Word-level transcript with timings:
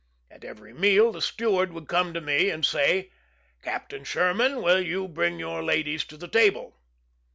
At 0.31 0.43
every 0.43 0.73
meal 0.73 1.11
the 1.11 1.21
steward 1.21 1.71
would 1.73 1.87
come 1.87 2.11
to 2.15 2.21
me, 2.21 2.49
and 2.49 2.65
say, 2.65 3.11
"Captain 3.61 4.03
Sherman, 4.03 4.63
will 4.63 4.81
you 4.81 5.07
bring 5.07 5.37
your 5.37 5.61
ladies 5.61 6.03
to 6.05 6.17
the 6.17 6.27
table?" 6.27 6.73